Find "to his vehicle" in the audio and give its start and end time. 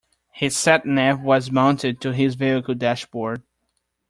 2.01-2.73